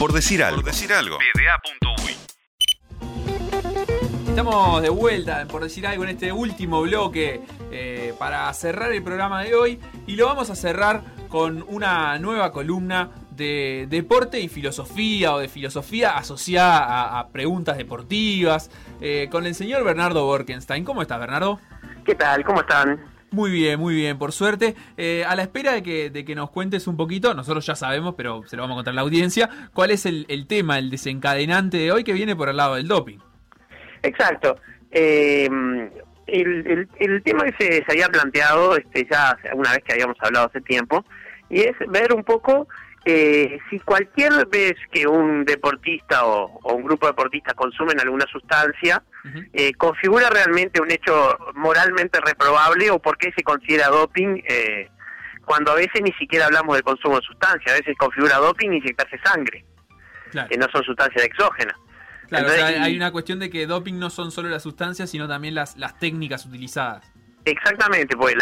[0.00, 0.62] Por decir algo.
[0.62, 1.18] Por decir algo.
[4.26, 9.42] Estamos de vuelta, por decir algo, en este último bloque eh, para cerrar el programa
[9.42, 15.34] de hoy y lo vamos a cerrar con una nueva columna de deporte y filosofía
[15.34, 18.70] o de filosofía asociada a, preguntas deportivas
[19.02, 20.82] eh, con el señor Bernardo Borkenstein.
[20.82, 21.60] ¿Cómo estás, Bernardo?
[22.06, 22.42] ¿Qué tal?
[22.42, 23.19] ¿Cómo están?
[23.32, 24.74] Muy bien, muy bien, por suerte.
[24.96, 28.14] Eh, a la espera de que, de que nos cuentes un poquito, nosotros ya sabemos,
[28.16, 31.76] pero se lo vamos a contar a la audiencia, cuál es el, tema, el desencadenante
[31.76, 33.18] de hoy que viene por el lado del doping.
[34.02, 34.56] Exacto.
[34.90, 35.48] Eh,
[36.26, 41.04] el, tema que se, había planteado este, ya una vez que habíamos hablado hace tiempo,
[41.48, 42.68] y es ver un poco
[43.04, 49.02] eh, si cualquier vez que un deportista o, un grupo de deportistas consumen alguna sustancia,
[49.52, 54.88] eh, configura realmente un hecho moralmente reprobable o por qué se considera doping eh,
[55.44, 59.18] cuando a veces ni siquiera hablamos del consumo de sustancias, a veces configura doping inyectarse
[59.24, 59.64] sangre,
[60.48, 61.74] que no son sustancias exógenas.
[62.28, 65.76] Claro, hay una cuestión de que doping no son solo las sustancias, sino también las,
[65.76, 67.10] las técnicas utilizadas.
[67.44, 68.34] Exactamente, pues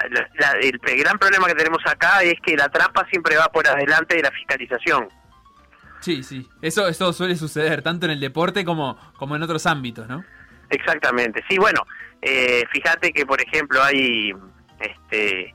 [0.60, 4.22] el, gran problema que tenemos acá es que la trampa siempre va por adelante de
[4.22, 5.08] la fiscalización.
[6.00, 10.08] Sí, sí, eso, eso suele suceder tanto en el deporte como, como en otros ámbitos,
[10.08, 10.24] ¿no?
[10.70, 11.86] Exactamente, sí, bueno,
[12.20, 14.32] eh, fíjate que por ejemplo hay
[14.80, 15.54] este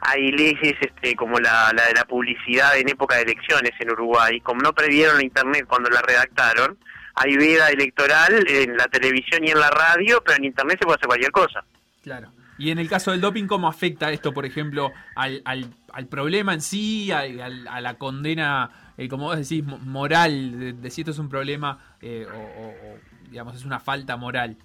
[0.00, 4.40] hay leyes este, como la, la de la publicidad en época de elecciones en Uruguay,
[4.40, 6.76] como no previeron Internet cuando la redactaron,
[7.14, 10.96] hay vida electoral en la televisión y en la radio, pero en Internet se puede
[10.96, 11.64] hacer cualquier cosa.
[12.02, 12.30] Claro.
[12.58, 16.60] Y en el caso del doping, ¿cómo afecta esto, por ejemplo, al, al, problema en
[16.60, 21.28] sí, a, a la condena, eh, como vos decís, moral, de, si esto es un
[21.28, 22.98] problema eh, o,
[23.34, 24.56] digamos, es una falta moral?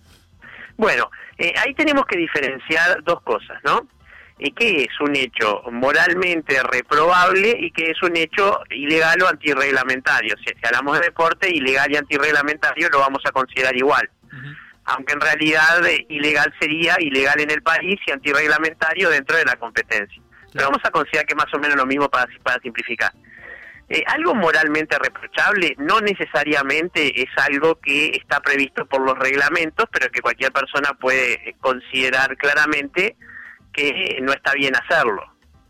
[0.78, 3.88] Bueno, eh, ahí tenemos que diferenciar dos cosas, ¿no?
[4.38, 10.38] ¿Qué es un hecho moralmente reprobable y qué es un hecho ilegal o antirreglamentario?
[10.38, 14.10] Si, si hablamos de deporte, ilegal y antirreglamentario lo vamos a considerar igual
[14.86, 19.56] aunque en realidad eh, ilegal sería ilegal en el país y antirreglamentario dentro de la
[19.56, 20.22] competencia.
[20.52, 23.12] Pero vamos a considerar que más o menos lo mismo para, para simplificar.
[23.90, 30.12] Eh, algo moralmente reprochable no necesariamente es algo que está previsto por los reglamentos, pero
[30.12, 33.16] que cualquier persona puede considerar claramente
[33.74, 35.24] que no está bien hacerlo.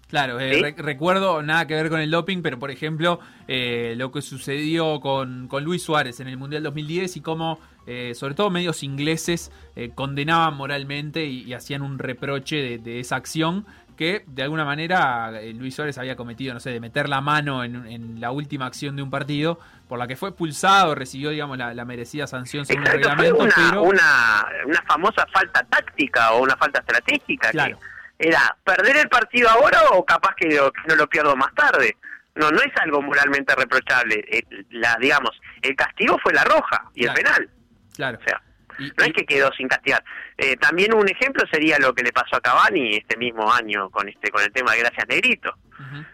[0.09, 4.99] Claro, eh, recuerdo nada que ver con el doping, pero por ejemplo lo que sucedió
[4.99, 7.59] con, con Luis Suárez en el Mundial 2010 y cómo
[7.91, 13.65] eh, sobre todo medios ingleses, eh, condenaban moralmente y, hacían un reproche de, esa acción
[13.99, 17.65] que de alguna manera eh, Luis Suárez había cometido, no sé, de meter la mano
[17.65, 21.83] en, la última acción de un partido, por la que fue expulsado, recibió, digamos, la,
[21.83, 23.35] merecida sanción según el reglamento.
[23.35, 23.83] Una, pero...
[23.83, 27.51] una, una, famosa falta táctica o una falta estratégica.
[27.51, 27.75] Que
[28.17, 31.97] era perder el partido ahora o capaz que, no lo pierdo más tarde.
[32.35, 34.23] No, no es algo moralmente reprochable.
[34.69, 35.31] la, digamos,
[35.61, 37.49] el castigo fue la roja y el penal.
[37.97, 38.17] Claro.
[38.17, 38.41] O sea,
[38.79, 40.03] no es que quedó sin castigar.
[40.37, 44.07] Eh, también un ejemplo sería lo que le pasó a Cavani este mismo año con
[44.07, 45.53] este con el tema de Gracias Negrito.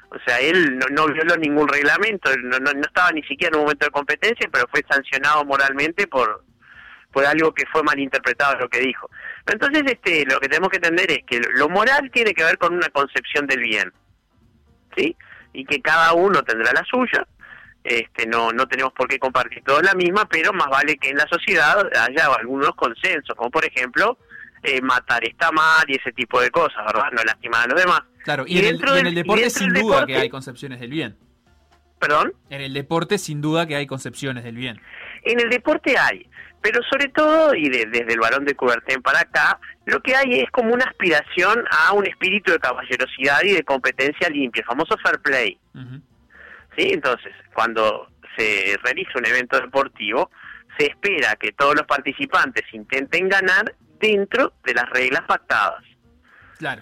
[0.10, 3.86] O sea, él no, violó ningún reglamento, no, no, estaba ni siquiera en un momento
[3.86, 6.44] de competencia, pero fue sancionado moralmente por
[7.12, 9.10] por algo que fue malinterpretado lo que dijo.
[9.48, 12.74] Entonces, este, lo que tenemos que entender es que lo moral tiene que ver con
[12.74, 13.94] una concepción del bien,
[14.98, 15.16] ¿sí?
[15.54, 17.26] Y que cada uno tendrá la suya,
[17.86, 21.18] este, no, no tenemos por qué compartir todos la misma, pero más vale que en
[21.18, 24.18] la sociedad haya algunos consensos, como por ejemplo
[24.64, 27.12] eh, matar está mal y ese tipo de cosas, ¿verdad?
[27.12, 28.02] No lastimar a los demás.
[28.24, 28.66] Claro, y, en,
[29.06, 31.16] el, deporte sin duda que hay concepciones del bien.
[32.00, 32.34] ¿Perdón?
[32.50, 34.82] En el deporte sin duda que hay concepciones del bien.
[35.24, 36.28] En el deporte hay,
[36.62, 40.50] pero sobre todo, y desde el balón de Coubertin para acá, lo que hay es
[40.50, 45.20] como una aspiración a un espíritu de caballerosidad y de competencia limpia, el famoso fair
[45.20, 45.60] play.
[46.76, 46.92] ¿Sí?
[46.94, 50.30] Entonces, cuando se realiza un evento deportivo,
[50.78, 55.84] se espera que todos los participantes intenten ganar dentro de las reglas pactadas.
[56.58, 56.82] Claro.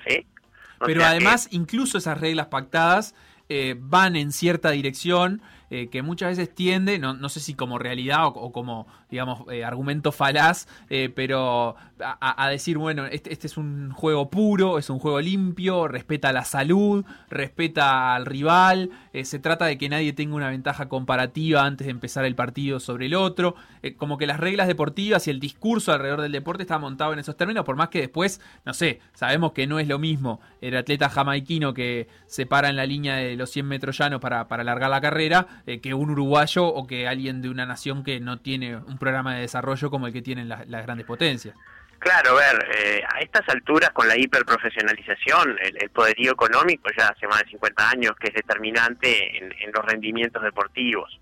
[0.86, 3.16] Pero además, incluso esas reglas pactadas
[3.50, 5.42] eh, van en cierta dirección
[5.76, 9.64] eh, que muchas veces tiende, no, no, sé si como realidad o, como, digamos, eh,
[9.66, 15.00] argumento falaz, eh, pero a, decir, bueno, este, este, es un juego puro, es un
[15.00, 18.92] juego limpio, respeta la salud, respeta al rival,
[19.24, 23.08] se trata de que nadie tenga una ventaja comparativa antes de empezar el partido sobre
[23.08, 23.56] el otro,
[23.98, 27.36] como que las reglas deportivas y el discurso alrededor del deporte está montado en esos
[27.36, 31.10] términos, por más que después, no sé, sabemos que no es lo mismo el atleta
[31.10, 34.90] jamaiquino que se para en la línea de los 100 metros llanos para, para alargar
[34.90, 38.76] la carrera, eh, que un uruguayo o que alguien de una nación que no tiene
[38.76, 41.56] un programa de desarrollo como el que tienen las, grandes potencias.
[42.00, 47.28] Claro, a ver, eh, a estas alturas con la hiperprofesionalización, el, poderío económico ya hace
[47.28, 51.18] más de 50 años que es determinante en, los rendimientos deportivos.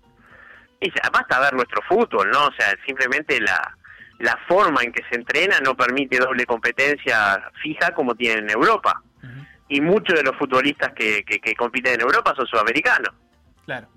[0.80, 2.46] Y basta ver nuestro fútbol, ¿no?
[2.46, 3.76] O sea, simplemente la,
[4.18, 9.02] la forma en que se entrena no permite doble competencia fija como tiene en Europa.
[9.68, 13.14] Y muchos de los futbolistas que, que, compiten en Europa son sudamericanos.
[13.64, 13.88] Claro.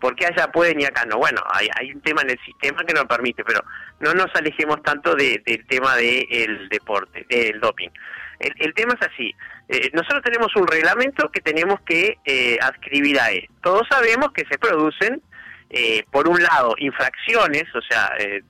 [0.00, 1.18] ¿Por qué allá pueden y acá no?
[1.18, 3.60] Bueno, hay, hay un tema en el sistema que no permite, pero
[4.00, 7.90] no nos alejemos tanto del tema del deporte, del doping.
[8.38, 9.32] El, tema es así,
[9.68, 13.48] eh, nosotros tenemos un reglamento que tenemos que eh, adscribir a él.
[13.62, 15.22] Todos sabemos que se producen,
[15.70, 18.42] eh, por un lado, infracciones, o sea, eh,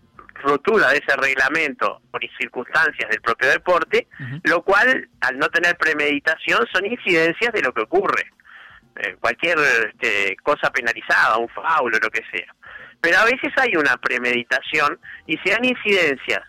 [0.42, 4.08] rotura de ese reglamento por circunstancias del propio deporte,
[4.44, 8.24] lo cual, al no tener premeditación, son incidencias de lo que ocurre.
[9.20, 12.54] Cualquier este, cosa penalizada, un faulo, lo que sea.
[13.00, 16.40] Pero a veces hay una premeditación y se dan incidencias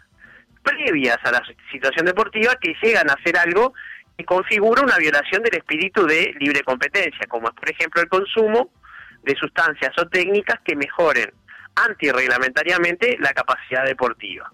[0.62, 1.42] previas a la
[1.72, 3.74] situación deportiva que llegan a hacer algo
[4.18, 8.72] que configura una violación del espíritu de libre competencia, como es por ejemplo el consumo
[9.24, 11.32] de sustancias o técnicas que mejoren
[11.76, 14.52] antirreglamentariamente la capacidad deportiva.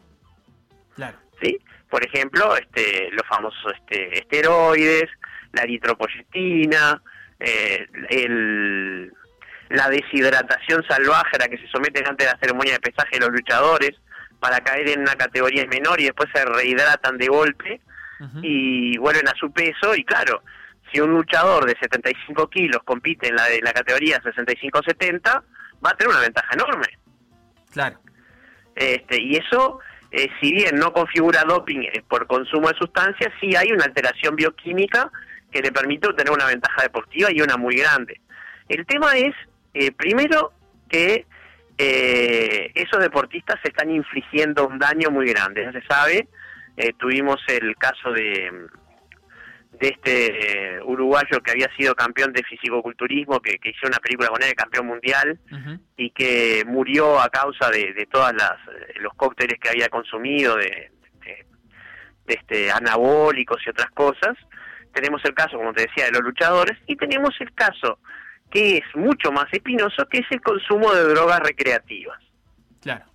[0.95, 1.18] Claro.
[1.42, 1.59] ¿Sí?
[1.89, 5.09] Por ejemplo, este, los famosos este, esteroides,
[5.53, 7.01] la eritropoyetina,
[7.39, 9.13] eh, el,
[9.69, 13.30] la deshidratación salvaje a la que se someten antes de la ceremonia de pesaje los
[13.30, 13.91] luchadores,
[14.39, 17.81] para caer en una categoría menor y después se rehidratan de golpe
[18.41, 20.44] y vuelven a su peso y claro,
[20.91, 25.42] si un luchador de 75 kilos compite en la, de la categoría 65-70,
[25.85, 26.88] va a tener una ventaja enorme.
[27.71, 28.00] Claro.
[28.75, 29.80] Este, y eso,
[30.12, 34.35] eh, si bien no configura doping eh, por consumo de sustancias, sí hay una alteración
[34.35, 35.12] bioquímica
[35.51, 38.22] que le permite tener una ventaja deportiva y una muy grande.
[38.68, 39.36] El tema es,
[39.74, 40.51] eh, primero,
[40.90, 41.25] que
[41.78, 45.63] eh, esos deportistas se están infligiendo un daño muy grande.
[45.63, 46.28] Ya se sabe,
[46.78, 48.68] eh, tuvimos el caso de,
[49.80, 54.30] de este eh, uruguayo que había sido campeón de fisicoculturismo, que, que hizo una película
[54.30, 55.40] con él, campeón mundial,
[55.95, 60.56] y que murió a causa de, de todas las eh, los cócteles que había consumido,
[60.57, 60.92] de,
[61.25, 64.38] de, este anabólicos y otras cosas.
[64.94, 68.00] Tenemos el caso, como te decía, de los luchadores, y tenemos el caso
[68.50, 72.19] que es mucho más espinoso, que es el consumo de drogas recreativas.
[72.81, 73.06] Claro.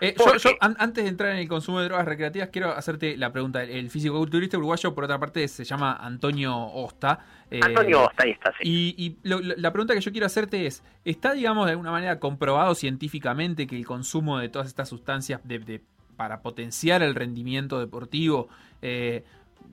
[0.00, 3.62] Eh, yo, antes de entrar en el consumo de drogas recreativas, quiero hacerte la pregunta.
[3.62, 7.24] El físico-culturista uruguayo, por otra parte, se llama Antonio Osta.
[7.50, 8.94] Eh, Antonio Osta, ahí está, sí.
[8.96, 13.66] Y, la pregunta que yo quiero hacerte es, ¿está, digamos, de alguna manera comprobado científicamente
[13.66, 15.82] que el consumo de todas estas sustancias de,
[16.16, 18.48] para potenciar el rendimiento deportivo
[18.82, 19.24] eh,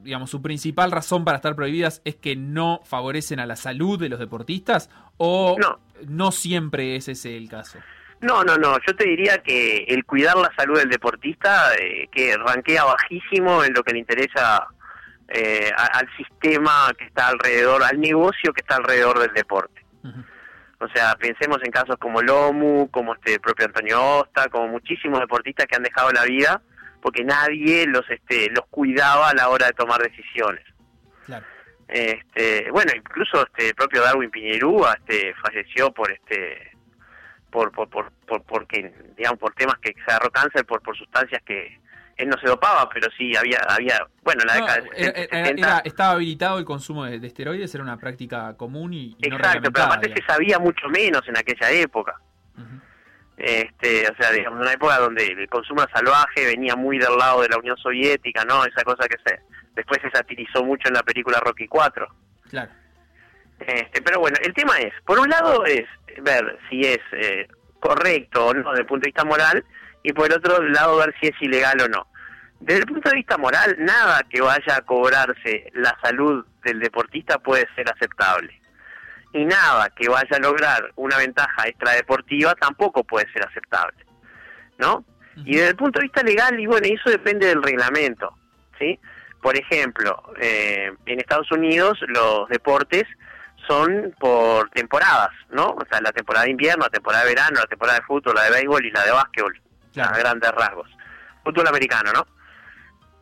[0.02, 4.10] digamos, su principal razón para estar prohibidas es que no favorecen a la salud de
[4.10, 7.80] los deportistas o no, no siempre es ese el caso?
[8.22, 8.78] No, no, no.
[8.88, 13.74] Yo te diría que el cuidar la salud del deportista, eh, que ranquea bajísimo en
[13.74, 14.68] lo que le interesa
[15.28, 19.82] eh, al sistema que está alrededor, al negocio que está alrededor del deporte.
[20.80, 25.66] O sea, pensemos en casos como Lomu, como este propio Antonio Osta, como muchísimos deportistas
[25.66, 26.62] que han dejado la vida
[27.04, 30.64] porque nadie los este los cuidaba a la hora de tomar decisiones.
[31.26, 31.46] Claro.
[31.90, 36.72] Este, bueno, incluso este el propio Darwin Piñerúa este falleció por este
[37.52, 41.44] por por, por, por porque digamos por temas que se agarró cáncer por por sustancias
[41.46, 41.78] que
[42.16, 46.12] él no se dopaba, pero sí había, había bueno, en la década de 70, estaba
[46.12, 50.60] habilitado el consumo de, esteroides, era una práctica común y, Exacto, pero aparte se sabía
[50.60, 52.20] mucho menos en aquella época.
[53.38, 57.50] Este, o sea, digamos, una época donde el consumo salvaje venía muy del lado de
[57.50, 58.64] la Unión Soviética, ¿no?
[58.66, 59.40] Esa cosa que se
[59.76, 62.08] después se satirizó mucho en la película Rocky 4.
[62.50, 62.72] Claro.
[63.60, 65.86] Este, pero bueno, el tema es, por un lado es
[66.22, 67.48] ver si es eh,
[67.80, 69.66] correcto o no desde el punto de vista moral,
[70.04, 72.08] y por el otro lado ver si es ilegal o no.
[72.60, 77.40] Desde el punto de vista moral, nada que vaya a cobrarse la salud del deportista
[77.40, 78.63] puede ser aceptable
[79.34, 84.06] y nada que vaya a lograr una ventaja extradeportiva tampoco puede ser aceptable,
[84.78, 85.04] ¿no?
[85.38, 88.38] Y desde el punto de vista legal, y bueno, eso depende del reglamento,
[88.78, 89.00] ¿sí?
[89.42, 93.06] Por ejemplo, eh, en Estados Unidos los deportes
[93.68, 95.70] son por temporadas, ¿no?
[95.70, 98.44] O sea, la temporada de invierno, la temporada de verano, la temporada de fútbol, la
[98.44, 99.62] de béisbol y la de básquetbol,
[99.98, 100.90] a grandes rasgos.
[101.44, 102.28] Fútbol americano, ¿no?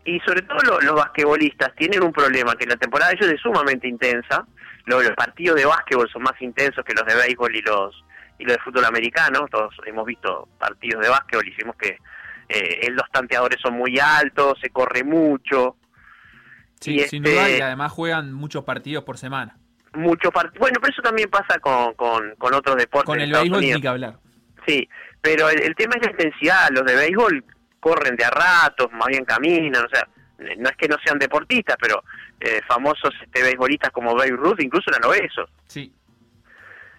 [0.03, 3.87] Y sobre todo los basquetbolistas tienen un problema, que la temporada de ellos es sumamente
[3.87, 4.45] intensa,
[4.85, 8.03] los, partidos de básquetbol son más intensos que los de béisbol y los
[8.39, 9.47] y los de fútbol americano.
[9.49, 11.97] Todos hemos visto partidos de básquetbol y hicimos que
[12.49, 15.77] eh, los tanteadores son muy altos, se corre mucho.
[16.79, 19.57] Sí, sin duda, y este además juegan muchos partidos por semana.
[19.93, 23.05] Muchos Bueno, pero eso también pasa con, con, con otros deportes.
[23.05, 24.17] Con el béisbol ni que hablar.
[24.65, 24.87] Sí,
[25.21, 26.69] pero el, tema es la intensidad.
[26.71, 27.43] Los de béisbol
[27.79, 30.07] corren de a ratos, más bien caminan, o sea,
[30.57, 32.03] no es que no sean deportistas, pero
[32.39, 35.49] eh, famosos este, beisbolistas como Babe Ruth incluso eran obesos.
[35.67, 35.93] Sí.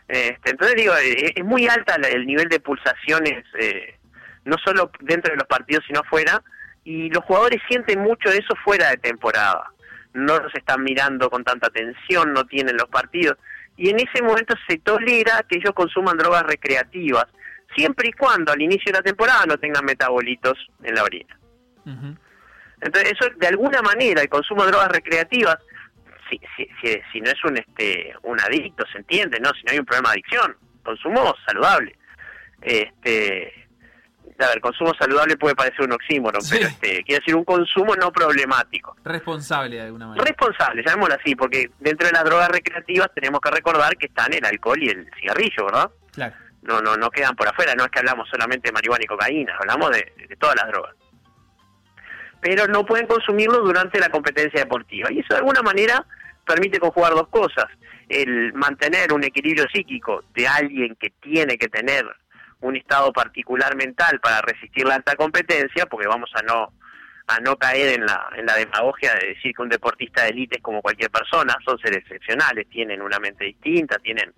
[0.09, 3.99] Este, entonces digo, eh, es muy alta el nivel de pulsaciones, eh,
[4.45, 6.43] no solo dentro de los partidos, sino fuera,
[6.85, 9.71] y los jugadores sienten mucho de eso fuera de temporada.
[10.13, 13.39] No los están mirando con tanta atención, no tienen los partidos,
[13.77, 17.25] y en ese momento se tolera que ellos consuman drogas recreativas,
[17.75, 21.39] siempre y cuando al inicio de la temporada no tengan metabolitos en la orina.
[22.83, 25.59] Entonces, eso de alguna manera, el consumo de drogas recreativas
[26.57, 29.51] si, si, si, no es un este un adicto, se entiende, ¿no?
[29.51, 31.97] Si no hay un problema de adicción, consumo saludable.
[32.61, 33.53] Este,
[34.39, 38.11] a ver, consumo saludable puede parecer un oxímoron, pero este, quiere decir un consumo no
[38.11, 38.97] problemático.
[39.05, 40.25] Responsable de alguna manera.
[40.25, 44.45] Responsable, llamémoslo así, porque dentro de las drogas recreativas tenemos que recordar que están el
[44.45, 45.91] alcohol y el cigarrillo, ¿verdad?
[46.13, 46.35] Claro.
[46.63, 49.57] No, no, no quedan por afuera, no es que hablamos solamente de marihuana y cocaína,
[49.59, 50.95] hablamos de, de todas las drogas.
[52.43, 55.11] Pero no pueden consumirlo durante la competencia deportiva.
[55.11, 56.05] Y eso de alguna manera
[56.45, 57.67] permite conjugar dos cosas.
[58.09, 62.05] El mantener un equilibrio psíquico de alguien que tiene que tener
[62.61, 66.73] un estado particular mental para resistir la alta competencia, porque vamos a no
[67.29, 70.57] a no caer en la, en la demagogia de decir que un deportista de élite
[70.57, 74.33] es como cualquier persona, son seres excepcionales, tienen una mente distinta, tienen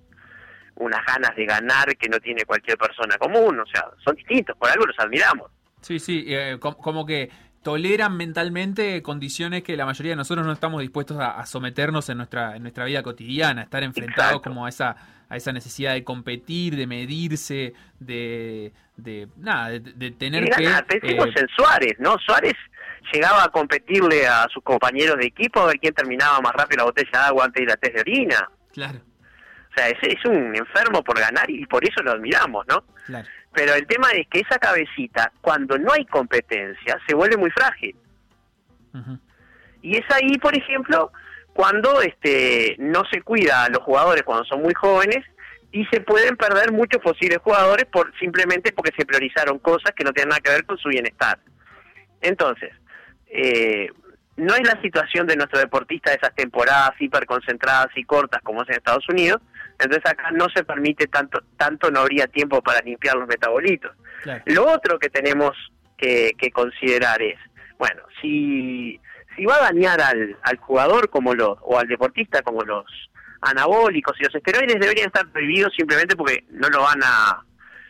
[0.76, 4.70] unas ganas de ganar que no tiene cualquier persona común, o sea, son distintos, por
[4.70, 5.50] algo los admiramos.
[5.80, 7.30] Sí, sí, eh, como que
[7.64, 12.54] toleran mentalmente condiciones que la mayoría de nosotros no estamos dispuestos a, someternos en nuestra,
[12.54, 14.94] en nuestra vida cotidiana, estar enfrentados como a esa,
[15.28, 20.68] a esa necesidad de competir, de medirse, de, de nada, de, tener que...
[20.86, 22.16] Pensemos eh, en Suárez, ¿no?
[22.18, 22.52] Suárez
[23.12, 26.84] llegaba a competirle a sus compañeros de equipo a ver quién terminaba más rápido la
[26.84, 28.48] botella de agua antes de la test de orina.
[28.72, 29.00] Claro.
[29.70, 32.84] O sea, es, es un enfermo por ganar y por eso lo admiramos, ¿no?
[33.06, 33.26] Claro.
[33.54, 37.96] Pero el tema es que esa cabecita, cuando no hay competencia, se vuelve muy frágil.
[39.82, 41.12] Y es ahí, por ejemplo,
[41.52, 45.24] cuando este no se cuida a los jugadores cuando son muy jóvenes
[45.72, 50.12] y se pueden perder muchos posibles jugadores por simplemente porque se priorizaron cosas que no
[50.12, 51.38] tienen nada que ver con su bienestar.
[52.20, 52.72] Entonces,
[53.26, 53.88] eh,
[54.36, 58.68] no es la situación de nuestro deportista de esas temporadas hiperconcentradas y cortas como es
[58.68, 59.40] en Estados Unidos,
[59.78, 63.92] entonces acá no se permite tanto, tanto no habría tiempo para limpiar los metabolitos.
[64.46, 65.52] Lo otro que tenemos
[65.96, 67.38] que, considerar es,
[67.78, 69.00] bueno, si,
[69.36, 72.84] si va a dañar al, al jugador como los, o al deportista como los
[73.40, 77.42] anabólicos y los esteroides deberían estar prohibidos simplemente porque no lo van a,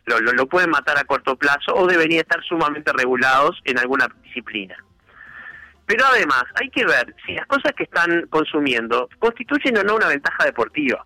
[0.07, 4.77] lo, lo pueden matar a corto plazo o deberían estar sumamente regulados en alguna disciplina.
[5.87, 10.09] Pero además hay que ver si las cosas que están consumiendo constituyen o no una
[10.09, 11.05] ventaja deportiva.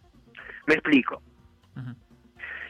[0.69, 1.23] Me explico.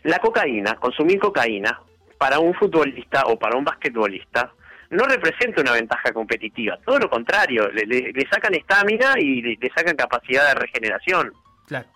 [0.04, 1.80] La cocaína, consumir cocaína,
[2.16, 4.52] para un futbolista o para un basquetbolista,
[4.90, 6.78] no representa una ventaja competitiva.
[6.84, 11.32] Todo lo contrario, le, sacan estamina y le, sacan capacidad de regeneración.
[11.66, 11.88] Claro.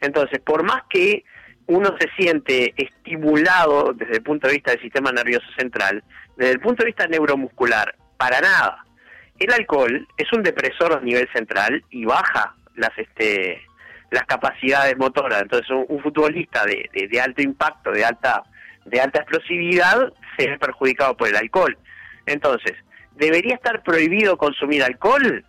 [0.00, 1.24] Entonces, por más que
[1.66, 6.02] uno se siente estimulado desde el punto de vista del sistema nervioso central,
[6.36, 8.84] desde el punto de vista neuromuscular, para nada.
[9.38, 13.62] El alcohol es un depresor a nivel central y baja las este
[14.10, 15.42] las capacidades motoras.
[15.42, 18.42] Entonces, un, futbolista de, de, alto impacto, de alta,
[18.84, 21.76] de alta explosividad, se ve perjudicado por el alcohol.
[22.26, 22.72] Entonces,
[23.16, 25.44] ¿debería estar prohibido consumir alcohol?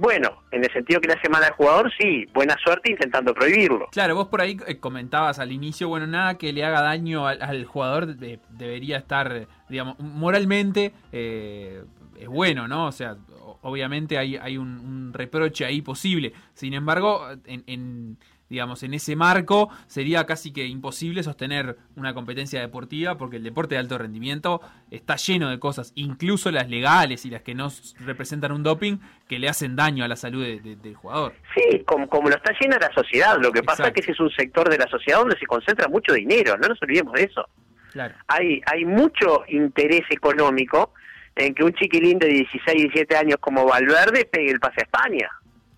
[0.00, 3.86] Bueno, en el sentido que le hace mal al jugador, sí, buena suerte intentando prohibirlo.
[3.92, 7.64] Claro, vos por ahí eh, comentabas al inicio, bueno, nada que le haga daño al,
[7.66, 11.82] jugador debería estar, digamos, moralmente eh,
[12.18, 12.86] es bueno, ¿no?
[12.86, 13.16] O sea,
[13.62, 16.32] obviamente hay, hay un, reproche ahí posible.
[16.54, 18.16] Sin embargo, en,
[18.50, 23.76] digamos, en ese marco sería casi que imposible sostener una competencia deportiva porque el deporte
[23.76, 27.68] de alto rendimiento está lleno de cosas, incluso las legales y las que no
[28.00, 28.98] representan un doping,
[29.28, 31.34] que le hacen daño a la salud del jugador.
[31.54, 33.38] Sí, como, como lo está llena la sociedad.
[33.40, 35.88] Lo que pasa es que ese es un sector de la sociedad donde se concentra
[35.88, 37.48] mucho dinero, no nos olvidemos de eso.
[37.92, 38.14] Claro.
[38.28, 40.92] Hay, hay mucho interés económico
[41.40, 45.28] en que un chiquilín de 16, 17 años como Valverde pegue el pase a España.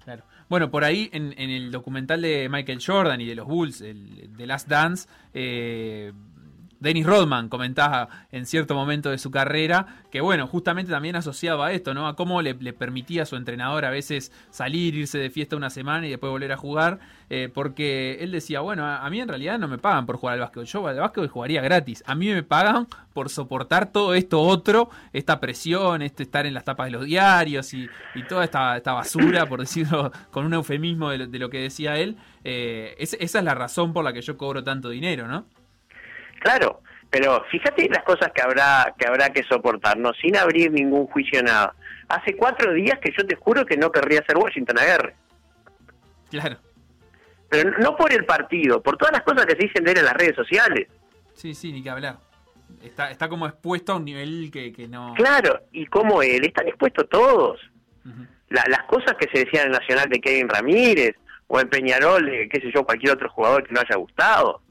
[0.05, 0.23] Claro.
[0.49, 4.47] Bueno, por ahí en, el documental de Michael Jordan y de los Bulls, el, The
[4.47, 6.13] Last Dance, eh,
[6.83, 11.73] Dennis Rodman comentaba en cierto momento de su carrera que, bueno, justamente también asociado a
[11.73, 12.09] esto, ¿no?
[12.09, 16.07] A cómo le, permitía a su entrenador a veces salir, irse de fiesta una semana
[16.07, 16.99] y después volver a jugar,
[17.31, 20.41] eh, porque él decía, bueno, a, mí en realidad no me pagan por jugar al
[20.41, 24.91] básquet, yo al básquet jugaría gratis, a mí me pagan por soportar todo esto otro,
[25.13, 27.89] esta presión, este estar en las tapas de los diarios y,
[28.29, 32.97] toda esta, esta, basura, por decirlo con un eufemismo de lo, que decía él, eh,
[32.99, 35.47] esa es la razón por la que yo cobro tanto dinero, ¿no?
[36.43, 41.43] Claro, pero fíjate las cosas que habrá que habrá que soportarnos sin abrir ningún juicio
[41.43, 41.75] nada.
[42.09, 45.15] Hace cuatro días que yo te juro que no querría ser Washington Aguirre.
[46.31, 46.57] Claro.
[47.49, 50.07] pero no por el partido, por todas las cosas que se dicen de él en
[50.07, 50.89] las redes sociales.
[51.35, 52.17] Sí, sí, ni que hablar.
[52.83, 55.13] Está, está como expuesto a un nivel que, que no...
[55.15, 57.61] Claro, y como él, están expuestos todos.
[58.49, 61.15] las cosas que se decían en Nacional de Kevin Ramírez,
[61.47, 64.63] o en Peñarol, de, qué sé yo, cualquier otro jugador que no haya gustado.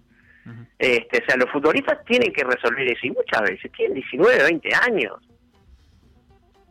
[0.79, 4.69] Este, o sea, los futbolistas tienen que resolver eso, y muchas veces tienen 19, 20
[4.75, 5.13] años.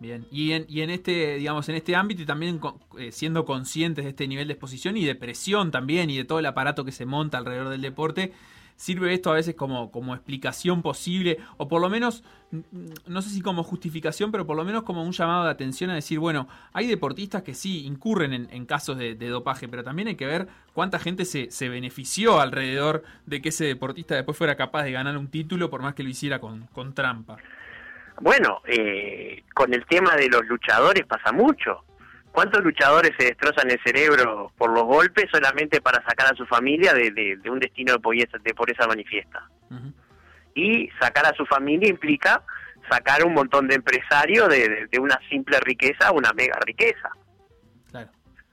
[0.01, 2.59] Bien, y en, y en este, digamos, en este ámbito y también
[2.99, 6.39] eh, siendo conscientes de este nivel de exposición y de presión también y de todo
[6.39, 8.33] el aparato que se monta alrededor del deporte,
[8.81, 12.25] sirve esto a veces como, como explicación posible, o por lo menos,
[13.07, 15.95] no sé si como justificación, pero por lo menos como un llamado de atención a
[15.95, 20.25] decir, bueno, hay deportistas que sí incurren en, casos de, dopaje, pero también hay que
[20.25, 24.93] ver cuánta gente se, se, benefició alrededor de que ese deportista después fuera capaz de
[24.93, 27.37] ganar un título, por más que lo hiciera con, con trampa.
[28.19, 31.85] Bueno, eh, con el tema de los luchadores pasa mucho.
[32.33, 36.95] ¿Cuántos luchadores se destrozan el cerebro por los golpes solamente para sacar a su familia
[36.95, 39.49] de, un destino de pobreza, de pobreza manifiesta?
[40.55, 42.43] Y sacar a su familia implica
[42.89, 47.11] sacar un montón de empresarios de, una simple riqueza a una mega riqueza.
[47.91, 48.11] Claro.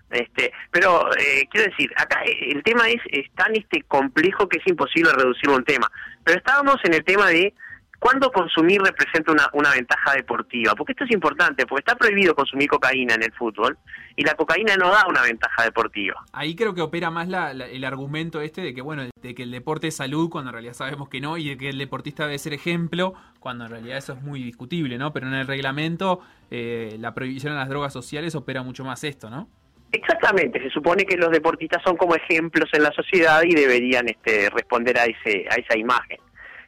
[0.09, 4.67] Este, pero eh, quiero decir, acá el tema es, es tan este complejo que es
[4.67, 5.91] imposible reducirlo a un tema.
[6.23, 7.53] Pero estábamos en el tema de
[7.99, 10.73] ¿Cuándo consumir representa una, una ventaja deportiva?
[10.75, 13.77] Porque esto es importante, porque está prohibido consumir cocaína en el fútbol
[14.15, 16.23] y la cocaína no da una ventaja deportiva.
[16.31, 19.87] Ahí creo que opera más el argumento este de que, bueno, de que el deporte
[19.87, 22.53] es salud cuando en realidad sabemos que no y de que el deportista debe ser
[22.53, 25.11] ejemplo cuando en realidad eso es muy discutible, ¿no?
[25.11, 29.29] Pero en el reglamento eh, la prohibición de las drogas sociales opera mucho más esto,
[29.29, 29.47] ¿no?
[29.91, 34.49] Exactamente, se supone que los deportistas son como ejemplos en la sociedad y deberían este,
[34.49, 36.19] responder a, ese, a esa imagen.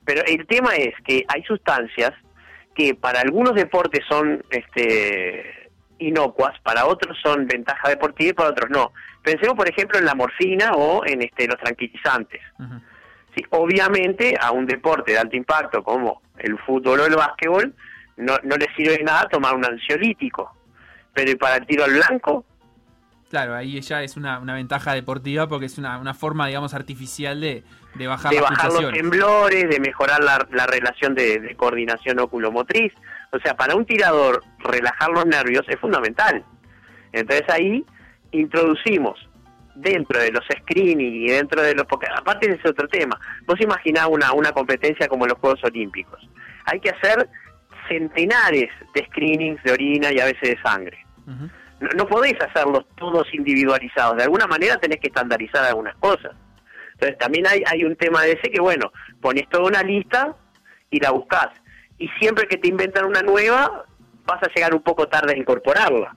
[0.06, 2.14] Pero el tema es que hay sustancias
[2.76, 8.70] que para algunos deportes son este, inocuas, para otros son ventaja deportiva y para otros
[8.70, 8.94] no.
[9.22, 12.42] Pensemos, por ejemplo, en la morfina o en este, los tranquilizantes.
[13.36, 17.74] sí, obviamente, a un deporte de alto impacto como el fútbol o el básquetbol,
[18.18, 20.56] no, no le sirve de nada tomar un ansiolítico.
[21.14, 22.46] Pero para el tiro al blanco,
[23.30, 27.40] Claro, ahí ya es una, una ventaja deportiva porque es una, una forma, digamos, artificial
[27.40, 27.64] de,
[27.96, 32.94] de bajar, de bajar los temblores, de mejorar la, la relación de, de, coordinación oculomotriz.
[33.32, 36.44] O sea, para un tirador, relajar los nervios es fundamental.
[37.12, 37.86] Entonces ahí
[38.32, 39.20] introducimos
[39.76, 41.86] dentro de los screening y dentro de los...
[41.86, 46.20] Porque aparte de ese otro tema, vos imaginás una, una competencia como los Juegos Olímpicos.
[46.66, 47.30] Hay que hacer
[47.88, 51.06] centenares de screenings de orina y a veces de sangre
[51.80, 54.18] no, podéis hacerlos todos individualizados.
[54.18, 56.34] De alguna manera tenés que estandarizar algunas cosas.
[57.00, 60.36] Entonces también hay, un tema de ese que, bueno, pones toda una lista
[60.92, 61.48] y la buscas.
[61.98, 63.86] Y siempre que te inventan una nueva,
[64.26, 66.14] vas a llegar un poco tarde a incorporarla.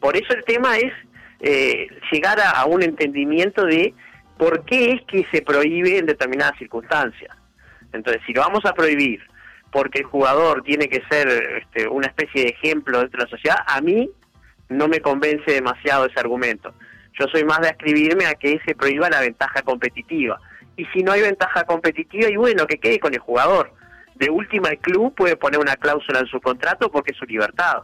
[0.00, 0.94] Por eso el tema es
[1.40, 3.92] eh, llegar a, un entendimiento de
[4.38, 7.36] por qué es que se prohíbe en determinadas circunstancias.
[7.92, 9.20] Entonces, si lo vamos a prohibir
[9.70, 11.28] porque el jugador tiene que ser
[11.62, 14.08] este, una especie de ejemplo dentro de la sociedad, a mí
[14.70, 16.72] no me convence demasiado ese argumento.
[17.18, 20.40] Yo soy más de escribirme a que se prohíba la ventaja competitiva.
[20.76, 23.72] Y si no hay ventaja competitiva, y bueno, que quede con el jugador.
[24.14, 27.82] De última, el club puede poner una cláusula en su contrato porque es su libertad.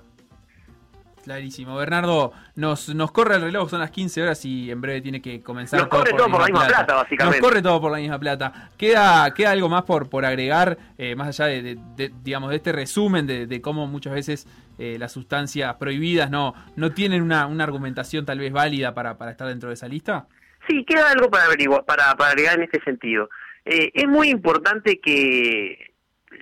[1.29, 1.77] Clarísimo.
[1.77, 5.43] Bernardo, nos, nos corre el reloj, son las 15 horas y en breve tiene que
[5.43, 5.81] comenzar.
[5.81, 6.95] Nos corre todo por la misma plata.
[6.95, 7.38] básicamente.
[7.38, 8.71] Nos corre todo por la misma plata.
[8.79, 11.79] ¿Queda, queda algo más por, por agregar, eh, más allá de,
[12.25, 14.47] digamos, de este resumen de, cómo muchas veces
[14.79, 19.33] eh, las sustancias prohibidas no, no tienen una, una argumentación tal vez válida para, para
[19.33, 20.29] estar dentro de esa lista?
[20.67, 23.29] Sí, queda algo para, averiguar, para, para agregar en este sentido.
[23.67, 25.93] Eh, es muy importante que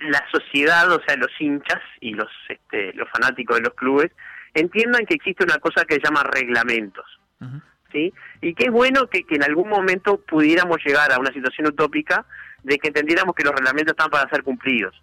[0.03, 4.13] la sociedad, o sea, los hinchas y los, este, los fanáticos de los clubes,
[4.59, 7.05] entiendan que existe una cosa que se llama reglamentos.
[7.91, 8.13] ¿Sí?
[8.41, 12.25] Y que es bueno que, en algún momento pudiéramos llegar a una situación utópica
[12.63, 14.93] de que entendiéramos que los reglamentos están para ser cumplidos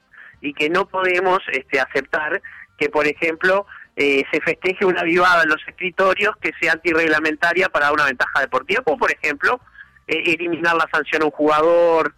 [0.43, 2.43] y que no podemos este, aceptar
[2.77, 7.91] que, por ejemplo, eh, se festeje una vivada en los escritorios que sea antirreglamentaria para
[7.93, 9.61] una ventaja deportiva, como por ejemplo
[10.07, 12.15] eh, eliminar la sanción a un jugador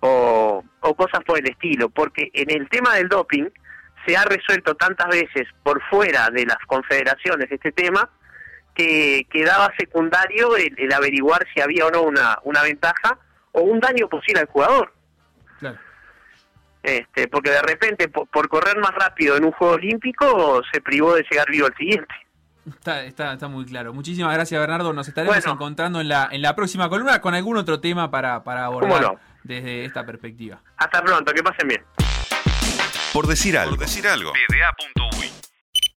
[0.00, 0.62] o
[0.96, 3.48] cosas por el estilo, porque en el tema del doping
[4.06, 8.08] se ha resuelto tantas veces por fuera de las confederaciones este tema
[8.74, 13.18] que quedaba secundario el, averiguar si había o no una, una ventaja
[13.52, 14.92] o un daño posible al jugador.
[16.82, 21.26] Este, porque de repente por, correr más rápido en un juego olímpico se privó de
[21.28, 22.14] llegar vivo al siguiente.
[22.64, 23.92] Está, está, está muy claro.
[23.92, 24.92] Muchísimas gracias Bernardo.
[24.92, 28.66] Nos estaremos encontrando en la, en la próxima columna con algún otro tema para, para
[28.66, 30.60] abordar desde esta perspectiva.
[30.76, 31.82] Hasta pronto, que pasen bien.
[33.16, 33.70] Por decir algo.
[33.70, 34.34] Por decir algo.